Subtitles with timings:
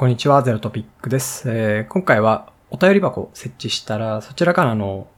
[0.00, 1.42] こんにちは、ゼロトピックです。
[1.46, 5.08] えー、今回はお便り箱を設置したら、そちらからの、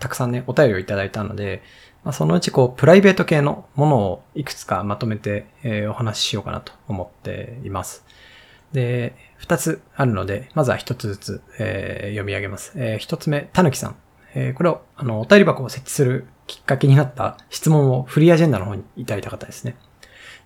[0.00, 1.62] たくさんね、お便りをいただいたので、
[2.02, 8.04] まあ、そのうちこう、プライベート系のものをいくつかまとめて、えー、お話ししようかなと思っています。
[8.72, 12.72] で、二つあるので、まずは一つずつ、えー、読み上げます。
[12.74, 13.96] えー、一つ目、たぬきさん。
[14.34, 19.76] えー、これを、あの、お便り箱を設置するきっかけになった質問をフリーアジェンダの方にいただいた方ですね。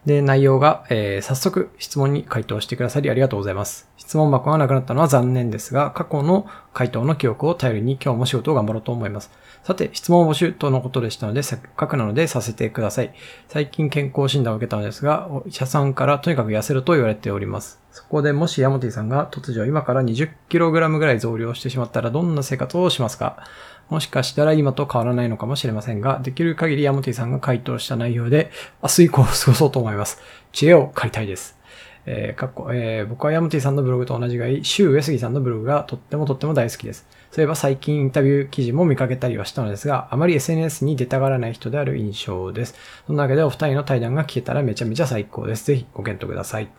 [0.06, 3.88] で、内容が、えー、早速質問に回答してくださりありがとうございます。
[3.96, 9.30] 質問箱がなくなったのは残念ですが、過去の回答の記憶を頼りに今日も仕事を頑張ろうと思います。
[9.62, 13.14] さて、質問募集とのことでしたので、せっかくなのでさせてください。
[13.46, 17.80] 最近健康診断を受けたのですが、お医者さんからとにかく痩せると言われております。
[17.92, 23.44] そこでもしヤモティさんが突如今から 20kg ぐらい増量してしまったらどんな生活をしますか？
[23.92, 28.50] もしかしたら今と変わらないのかもしれませんが、できる限りヤモティさんが回答した内容で
[28.82, 30.18] 明日以降を過ごそうと思います。
[30.50, 31.58] 知恵を借りたいです。
[32.06, 37.06] えー、かっこ、えー、僕はヤモティさんのブログと同じがいい、シュウ・上杉さんのブログがとってもとっても大好きです。
[37.30, 42.74] そういえば最近インタビュー記事も見かけたりはしたのですが、あまり SNS に出たがらない人である印象です。
[43.06, 45.66] そんなわけでお二人の対談が聞けたらめちゃめちゃ最高です。
[45.66, 46.70] ぜひご検討ください。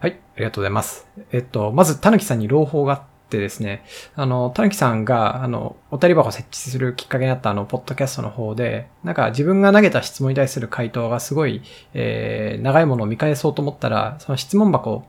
[0.00, 1.06] はい、ありがとうございます。
[1.30, 11.62] えっと、まず、たぬきさんに朗報があってですね、あの、たぬきさんが、あの、お便り箱設置するきっかけになったあの、ポッドキャストの方で、なんか自分が投げた質問に対する回答がすごい、
[11.94, 15.04] えー、長いものを見返そうと思ったら、その質問箱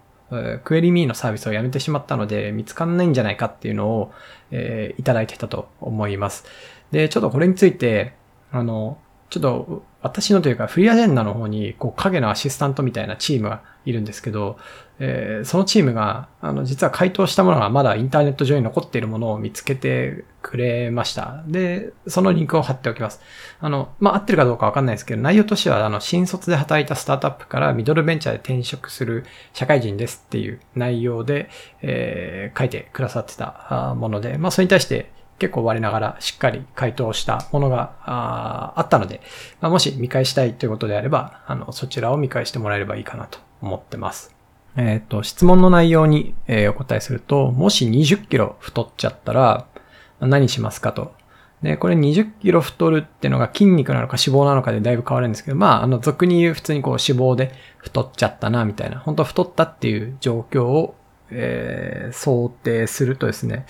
[0.64, 4.14] クエリミーのサービスをやめてしまったので、見つかんないんじゃないかっていうのを、
[4.52, 6.46] えー、いただいてたと思います。
[6.92, 8.14] で、ちょっとこれについて、
[8.52, 8.98] あの、
[9.32, 14.58] ちょっと私のというかフリーアジェンダの方にこう影のアシスタントみたいなチームがいるんですけど、
[15.00, 21.44] えー、そのチームがあの実は回答したものがまだインターネット上に残っているものを見つけてくれました。
[21.48, 23.22] で、そのリンクを貼っておきます。
[23.62, 31.50] あの、まあ、合ってるかどうかわかんないですけど、内容としてはあの新卒で働いたスタートアップからミドルベンチャーで転職する社会人ですっていう内容で、
[31.82, 35.10] えー、書いてくださってたもので、まあ、それに対して
[35.42, 39.22] 結構我ながらしっかり回答したものがああったので、
[39.60, 44.36] まあ、もし見返したいということであれば、あの、そちらを見返してもらえればいいかなと思ってます。
[44.78, 49.66] えっ、ー、と、質問の内容に、えー、お答えすると、もし20キロ太っちゃったら
[50.20, 51.12] 何しますかと。
[51.64, 60.94] で、これ20キロ太るっていうのが筋肉なのか脂肪なのかでだいぶ変わるんですけど、まあ、あの、俗に言う普通にこう脂肪で太っちゃったな、みたいな、本当太ったっていう状況を、
[61.32, 63.66] えー、想定するとですね、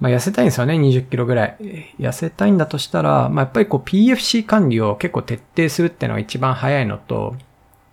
[0.00, 1.56] まあ、痩せたいんですよね、20キロぐらい。
[1.98, 7.34] 痩せたいんだとしたら、まあ、やっぱりこう PFC 管理を結構徹底するっていうのが一番早いのと、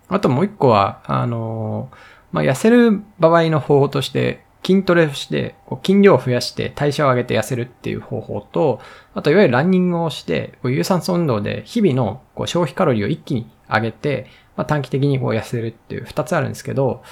[0.08, 1.90] あともう一個は、あの
[2.32, 8.80] まあ、痩せる場合の方法として、筋トレをして、こう筋量を増やして代謝を上げて痩せるっていう方法と、
[9.14, 17.02] あといわゆるランニングをして、こう有酸素運動で日々のこう消費カロリーを一気に上げて、まあ、短期的にこう痩せるっていう二つあるんですけど、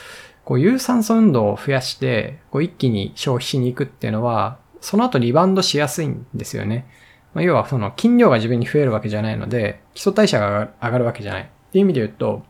[0.44, 6.86] こう有酸素運動を増やして、こう一気に消費しに行くっていうのは、その後リバウンドしやすいんですよね。
[7.32, 11.42] まあ、要はその筋量が自分に増えるわけじゃないので、基礎代謝が上がるわけじゃない。
[11.44, 12.42] っていう意味で言うと、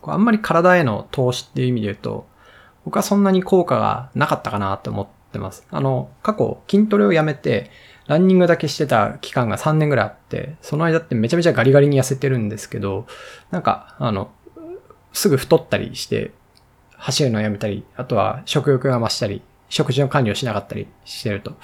[0.00, 2.28] こうあんまり体への投資っていう意味で言うと、
[2.84, 5.66] 僕はそんなに効果がなかったかなと思ってます。
[5.72, 7.72] あの、過去筋トレをやめて、
[8.06, 13.08] ランニングだけしてた期間が3年ぐらいあって、その間ってめちゃめちゃガリガリに痩せてるんですけど、
[13.50, 14.30] なんか、あの、
[15.12, 16.30] すぐ太ったりして、
[16.96, 19.42] 走るのをやめたり、あとは食欲が増したり、
[19.74, 21.54] 食事の管理をしなかったりしてると。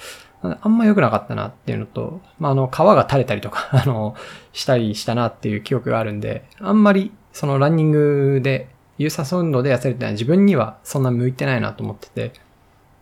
[0.43, 4.15] あんま良くなかったなっていうのと、まあ、あの、皮が垂れたりとか、 あの、
[4.51, 8.67] したりしたなっていう記憶があるんで、あんまり、そのランニングで、
[8.97, 12.33] 有酸素運動で痩せるってのは自分にはそんな向いてないなと思ってて、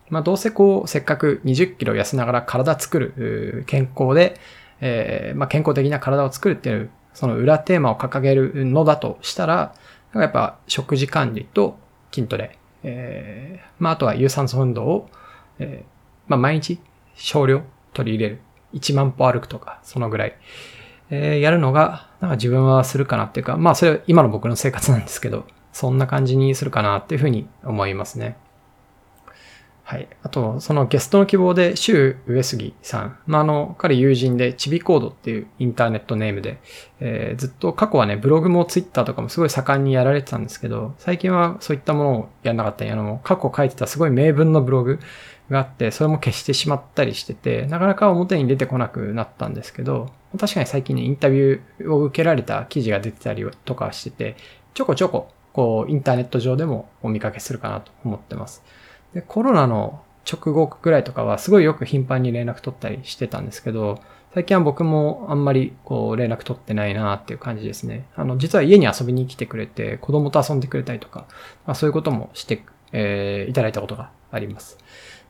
[0.10, 4.40] まあ、どうせこう、せっかく20キロ痩せながら体作る、健康で、
[4.82, 9.74] えー、まあ、健康的な体を作るっていう、その裏テーマを掲げるのだとしたら、
[10.14, 11.80] やっぱ食事管理と
[12.12, 15.10] 筋トレ、えー、まあ、あとは有酸素運動を、
[15.60, 16.80] えー、まあ、毎日
[17.16, 17.64] 少量
[17.94, 18.42] 取り入れる。
[18.74, 20.38] 1万歩歩くとか、そのぐらい。
[21.10, 28.38] えー、やるのが、なんか自分はするかなっていうか、まあ、それは今の僕の生活なんですけど、そんな感じにするかなっていうふうに思いますね。
[29.90, 30.08] はい。
[30.22, 33.18] あと、そのゲストの希望で、周上杉さん。
[33.26, 36.60] まあ、あの、彼友人で、チビコードっていうインターネットネームで、
[37.00, 45.00] えー、ずっと過去はね、ブログもツイッターとかもすごい盛んにやられてたんですけど、最近はそういったものをやんなかったり、あの、過去書いてたすごい名文のブログ
[45.50, 54.36] があって、それも消してしまったりしてて、なかなか表に出てこなくなったんですけど、確かに最近ね、インタビューを受けられた記事が出てたりとかしてて、
[54.76, 58.64] ちょこちょこ、こう、インターネット上でもお見かけするかなと思ってます。
[59.14, 60.02] で、コロナの
[60.32, 64.02] 直後ぐらいとかはすごいよく頻繁に連絡取ったりしてたんですけど、
[64.34, 68.06] 最近は僕もあんまりこう連絡取ってないなっていう感じですね。
[68.16, 71.26] あの、実は家に遊びに来てくれて、子供と遊んでくれたりとか、
[71.66, 74.78] まあ、そういうこともしてえー、いただいたことがあります。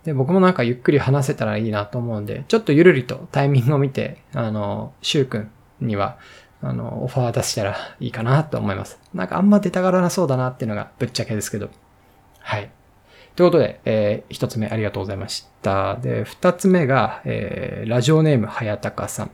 [0.04, 6.18] で、僕もなんかゆっくり話せたらいいなと思うんで、ちょっとゆるりとタイミングを見て、あの、シュウ君には、
[6.62, 9.00] あの、オファー出したらいいかなと思います。
[9.14, 11.70] なんかあんま出たがらなそうだなっていうのがぶっちゃけですけど。
[12.40, 12.70] はい。
[13.36, 15.96] ということで、えー、一つ目ありがとうございました。
[15.96, 19.31] で、二つ目が、えー、ラジオネームはやたかさん。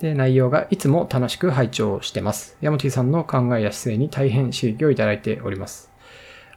[0.00, 2.56] で、内容がいつも楽しく拝聴してます。
[2.60, 5.90] ヤモティさんの考えや姿勢に大変刺激をいただいております。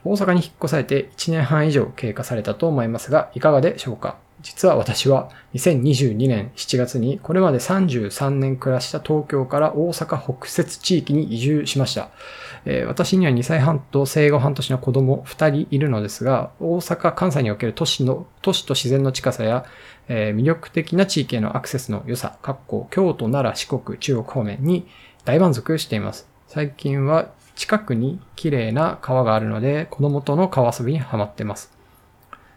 [0.03, 4.17] 大阪に引っ越されて1年半以上経過されたと思いますが、いかがでしょうか？
[4.41, 12.09] 実は私は2022年7月にこれまで33年暮らした東京から大阪北節地域に移住しました。
[12.65, 19.65] えー、私には2歳半と生後半年の子供2人いるのですが、大阪、関西における都市の、都市と自然の近さや、
[20.07, 24.87] えー、魅力的な地域へのアクセスの良さ、括弧京都、奈良、四国、中国方面に
[25.25, 26.27] 大満足しています。
[26.47, 31.80] 最近は近くに綺麗な川があるので、子供との川遊びにハマってます。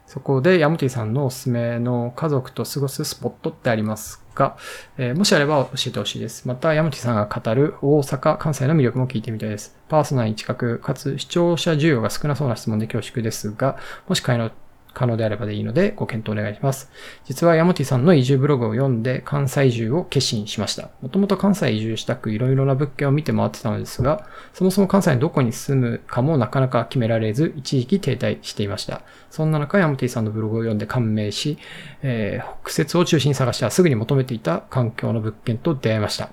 [0.07, 4.57] そこでヤムティさんのおすすめの家族と過ごすスポットってありますか、
[4.99, 6.47] えー、もしあれば教えてほしいです。
[6.47, 9.77] また、ヤムティさんが語る大阪、関西の魅力も聞いてみたいです。
[9.89, 13.79] パーソナルに近く、かつ視聴者需要が少なそうな質問で恐縮ですが、
[14.09, 14.51] もし可能
[14.95, 16.91] 可能であればでいいのでご検討お願いします。
[17.25, 20.91] 実はヤモティさんの移住ブログを読んで関西移住を決心しました。
[21.03, 29.03] もともと関西移住したくいろいろな物件を見て回ってたのですが、そもそも関西にどこに住むかもなかなか決められず、一時期停滞していました。
[29.31, 31.59] そんな中、ヤモティさんのブログを読んで感銘し、
[32.03, 36.31] えー、北節を中心に探したすぐに求めていた環境の物件と出会いました。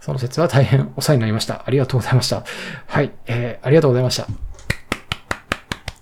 [0.00, 1.62] その説は大変お世話になりました。
[1.64, 2.44] ありがとうございました。
[2.86, 4.51] はい、えー、ありがとうございました。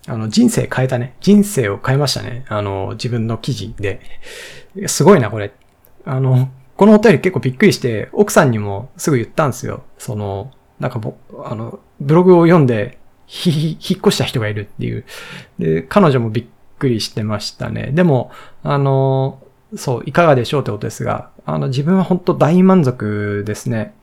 [0.07, 1.15] あの、人生変えたね。
[1.21, 2.45] 人生を変えましたね。
[2.49, 4.01] あの、自分の記事で。
[4.87, 5.53] すごいな、これ。
[6.05, 9.83] あの、このお便り結構びっくりして、奥さんにもすぐ言ったんですよ。
[9.99, 11.15] その、なんかぼ、
[11.45, 15.05] あの、ブログを読んで、ひ、ひ、引っ越した人がいるっていう。
[15.59, 16.47] で、彼女もびっ
[16.79, 17.91] くりしてましたね。
[17.93, 18.31] でも、
[18.63, 19.41] あの、
[19.77, 23.95] そう、いかがでしょうってことですが、あの、自分は本当大満足ですね。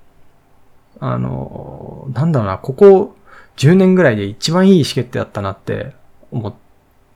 [1.00, 3.16] あの、なんだろうな、ここ
[3.58, 5.94] 10年ぐらいで一番いい意思決定だったなって
[6.32, 6.54] 思っ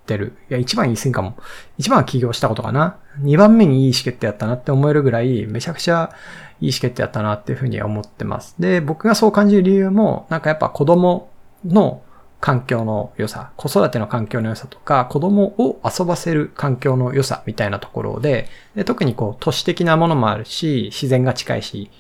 [0.06, 0.34] てる。
[0.50, 1.38] いや、一番いいすぎかも。
[1.78, 2.98] 一番は起業したことかな。
[3.20, 6.12] 二番目にいい意思決定だったなって思えるぐらい、めちゃくちゃ
[6.60, 8.56] いい意思決定だったなっていうふうに思ってます。
[8.60, 11.30] で、僕がそう感じる理由も、なんかやっぱ子供
[11.66, 12.02] の
[12.42, 21.92] 環境の良さ、子育ての環境の良さとか、子供を遊ばせる環境の良さみたいなところで、で特にこう都市的なものもあるし、自然が近いし、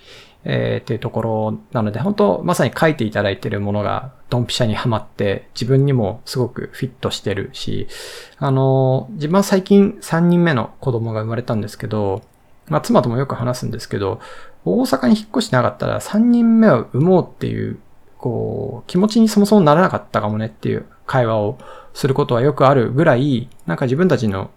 [0.44, 7.88] えー、っていうところなので、本当まさに書いていただいているものがドンピシャにはまって、自分にもすごくフィットしてるし、
[8.38, 12.24] あの、自分は最近3人目の子供が生まれたんですけど、
[12.68, 14.20] まあ妻ともよく話すんですけど、
[14.66, 17.80] 大阪に引っ越しなかったら3人目を産もうっていう、
[18.18, 21.58] こう、気持ちにそもそもならなかったかもねっていう会話を
[21.94, 24.52] することはよくあるぐらい、なんか自分たちの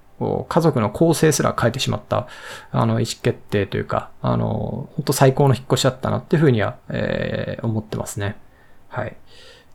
[0.49, 2.29] 家族の構成すら変えてしまった、
[2.71, 8.37] あの、意思決定というか、あの、本当最高の引っ越しだったなっていうふうには、えー、思ってますね。
[8.89, 9.17] はい。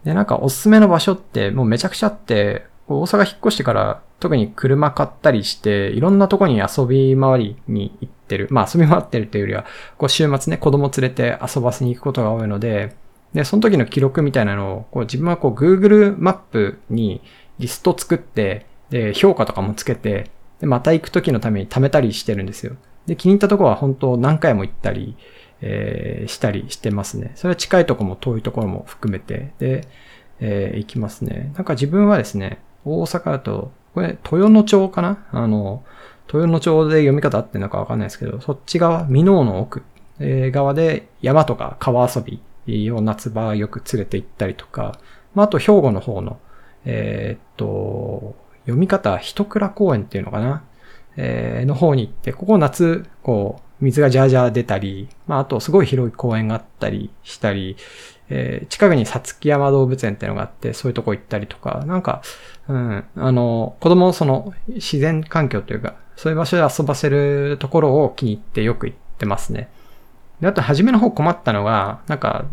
[0.04, 8.48] で、なんかおすすめの場所ってもうめちゃくちゃあって、大阪引っ越してから特に車買ったりして、いろんなとこに遊び回りに行ってる。
[8.50, 9.66] まあ遊び回ってるというよりは、
[9.98, 12.96] こう週末ね、子供連れて遊ばせに行くことが多いので、
[13.34, 17.22] で、その時の記録みたいなのを、こう自分はこう Google マップに
[17.60, 22.76] リスト作って、で、評価とかもつけて、で、また行く時のために貯めたりしてるんですよ。
[23.06, 25.16] で、気に入ったとこは本当何回も行ったり、
[25.62, 27.32] えー、したりしてますね。
[27.36, 29.88] それは近いとこも遠いところも含めて、で、
[30.40, 31.52] えー、行きますね。
[31.56, 35.26] なんか自分はですね、大阪だと、これ、豊野町かな？
[35.32, 35.84] あの、
[36.32, 39.84] 豊野町で読み方あってんのかわかんないですけど、そっち側、美濃の奥、
[40.20, 45.00] えー、側で山とか川遊びを夏場よく連れて行ったりとか、
[45.34, 46.40] まあ、あと兵庫の方の、
[46.86, 50.64] えー、っと、読み方、一倉公園っていうのかな？
[51.18, 57.78] えー、の方に行って、ここ夏、こう、水がジャージャー出たり、まあ、あとすごい広い公園があったりしたり、
[58.30, 62.22] えー、近くにさつき山動物園っていうのがあって、そういうとこ行ったりとか、なんか、
[62.68, 69.70] うん、あの、子供その自然環境というか、そういう場所で遊ばせるところを気に入ってよく行ってますね。
[70.42, 72.46] で、あと初めの方困ったのが、なんか、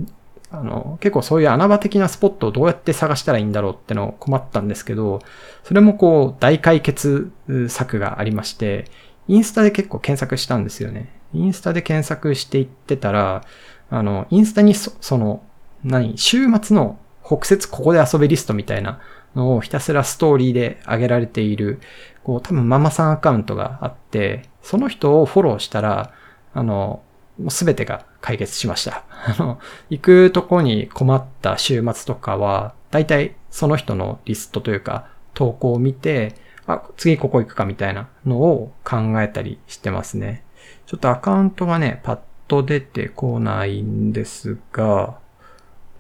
[0.59, 5.21] あの、結構そういう穴場的なスポットをどうやって探したらいいんだろうってのを困ったんですけど、
[5.65, 7.31] それもこう、大解決
[7.69, 8.87] 策がありまして、
[9.29, 11.13] インスタで結構検索したんですよね。
[11.35, 13.45] インスタで検索していってたら、
[13.91, 15.43] あの、インスタにそその、
[15.85, 19.01] 何、週末の北節ここで遊べリストみたいな
[19.35, 21.81] のをひたすらストーリーで上げられている、
[22.25, 26.13] こう、多分ママさんアカウントがあって、その人をフォローしたら、
[26.55, 27.03] あの、
[27.39, 29.05] もうすべてが解決しました。
[29.11, 29.59] あの、
[29.91, 36.35] 行くとこに困った週末とかは、大体その人のリストというか、投稿を見て、
[36.67, 40.45] あ、次ここ行くかみたいなのを考えたりしてますね。
[40.87, 45.19] ちょっとアカウントがね、パッと出てこないんですが、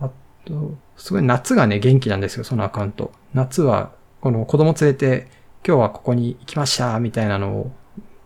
[0.00, 0.10] あ
[0.44, 3.12] と、すごい夏がね、元気なんですよ、そのアカウント。
[3.34, 5.28] 夏は、この子供連れて、
[5.66, 7.72] 今日はここに行きましたみたいなのを、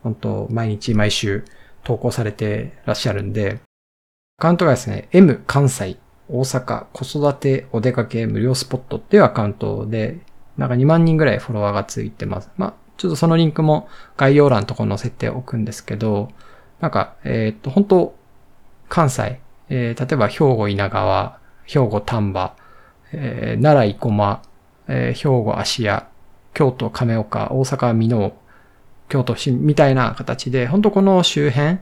[0.03, 1.45] 本当毎日毎週
[1.85, 3.61] 投稿されてらっしゃるんで、
[4.39, 10.21] アカウントがですね、M 関西大阪子育てお出かけ無料スポットっていうアカウントで、
[10.57, 12.51] なんか2万人ぐらいフォロワーがついてます。
[12.57, 16.29] まあ、ちょっとそのリンクも概要欄のところ載せておくんですけど、
[16.81, 18.15] なんか、えっ、と、本当
[18.89, 22.55] 関西、えー、例えば兵庫稲川、兵庫丹波、
[23.13, 24.43] えー、奈良生駒、
[24.89, 26.09] えー、兵庫芦屋、
[26.55, 28.33] 京都亀岡、大阪美濃、
[29.11, 31.79] 京都市みたいな形で、本当この周辺、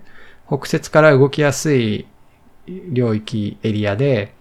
[0.49, 2.07] 北節から動きやすい
[2.67, 4.35] 領域エリアで、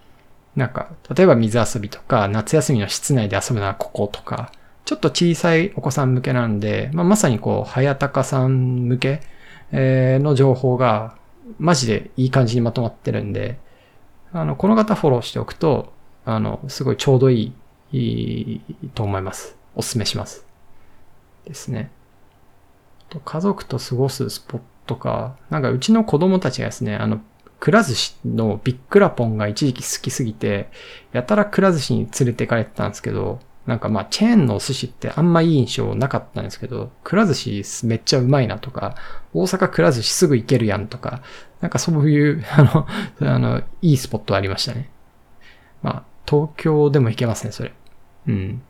[0.55, 4.51] なんか、例えば水遊びとか、夏休みの室内で遊ぶのはこことか、
[4.85, 9.21] ちょっと小さいお子さん向けなんで、まあ、まさにこう、早高さん向け、
[9.71, 11.15] の情報が、
[11.59, 13.59] マジでいい感じにまとまってるんで、
[14.31, 15.93] あの、この方フォローしておくと、
[16.25, 17.53] あの、すごいちょうどい
[17.91, 19.57] い、いいと思います。
[19.75, 20.45] おすすめします。
[21.45, 21.91] ですね。
[23.09, 27.21] と家族と過ごすスポットか、なんかうちの子供たちがですね、あの、
[27.59, 30.69] くら寿司のビックラポンが一時期好きすぎて、
[31.11, 38.95] やたらくら寿司に連れて行かれてたんですけど、なんかまあチェーンのお寿司ってあんまいい印象なかったんですけど、くら寿司めっちゃうまいなとか、
[39.33, 41.21] 大阪くら寿司すぐ行けるやんとか、
[41.59, 42.87] なんかそういう、 あの、
[43.33, 44.89] あの、いいスポットありましたね。
[45.81, 47.73] まあ、東京でも行けますね、それ。
[48.27, 48.61] うん。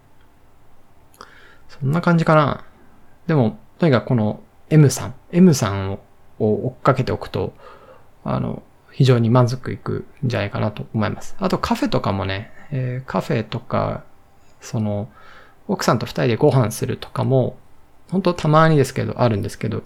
[1.69, 2.63] そんな感じかな。
[3.27, 5.99] でも、とにかくこの M さん、M さんを
[6.39, 7.53] 追っかけておくと、
[8.23, 11.35] あの、非常に満足いくんじゃないかなと思います。
[11.39, 14.03] あとカフェとかもね、えー、カフェとか、
[14.59, 15.09] その、
[15.67, 17.57] 奥さんと二人でご飯するとかも、
[18.09, 19.83] 本当たまにですけど、あるんですけど、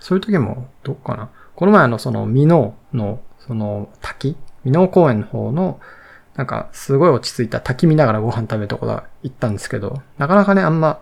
[0.00, 1.30] そういう時も、どっかな。
[1.54, 5.80] この前の、その、美濃の、その、滝美濃公園の方の、
[6.34, 11.00] なんか、すごい落ち着いた滝見ながらご飯食べるところ行ったんですけど、なかなかね、あんま、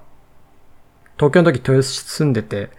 [1.21, 2.71] 東京の時豊洲住んでて、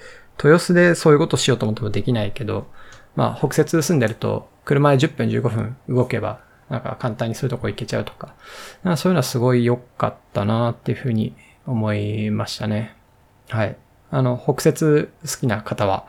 [0.44, 2.66] 豊洲でそういうことしようと思ってもできないけど、
[3.16, 8.34] まあ、北節住んでると、車で10分15分動けば、なんか簡単にそういうとこ行けちゃうとか、
[8.82, 11.36] なんかそういうのはすごい良かったなっていうふうに
[11.68, 12.96] 思いましたね。
[13.50, 13.78] はい。
[14.10, 16.08] あの、北節好きな方は、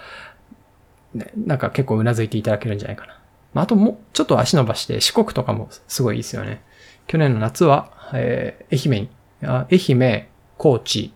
[1.12, 3.20] ね、なんか結構頷いていただけるんじゃないかな。
[3.52, 6.62] まあ、あともう、ちょっと足伸ばして四国とかもすごいいいですよね。
[7.08, 9.10] 去年の夏は、えー、愛媛に、
[9.46, 11.12] あ愛媛、高知、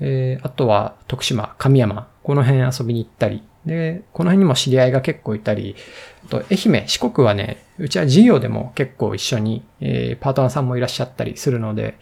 [0.00, 5.76] えー、あとは徳島、神山、この辺遊びに行ったり、で、この辺にも知り合いが結構いたり、
[6.26, 11.98] あと愛媛、四国はね、うちは事業でも結構一緒に、えー、パートナーさんもいらっしゃったりするので、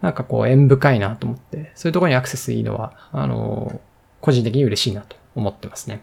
[0.00, 3.78] なんかこう縁深いなと思って、そういうところにアクセスいいのは、あのー、
[4.20, 6.02] 個人的に嬉しいなと思ってますね。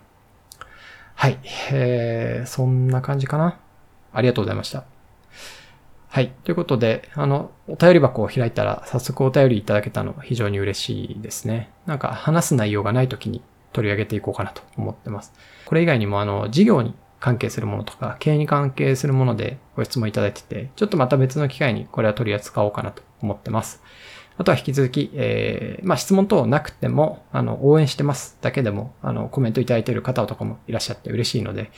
[1.15, 1.39] はい。
[1.71, 3.57] えー、そんな感じかな。
[4.13, 4.94] ありがとうございました。
[6.15, 6.29] はい。
[6.45, 11.73] ということで、あの、お便り箱を開いたら早速お便りいただけたの非常に嬉しいですね。
[11.85, 13.41] なんか話す内容がない時に
[13.73, 15.33] 取り上げていこうかなと思ってます。
[15.65, 23.83] これ以外にもあの、事業に関係するものとか、経営に関係するものでご質問いただいてて、ちょっとまた別の機会にこれは取り扱おうかなと思ってます。
[24.37, 31.71] あとは引き続き、えー、まあ、質問等なくても、あの、応援してますだけでも、あの、コメントいただいている方とかもいらっしゃって嬉しいので、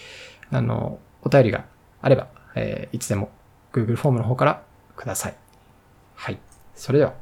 [0.51, 1.65] あの、お便りが
[2.03, 3.31] あれば、えー、いつでも
[3.73, 4.63] Google フォームの方から
[4.95, 5.35] ください。
[6.15, 6.39] はい。
[6.75, 7.13] それでは。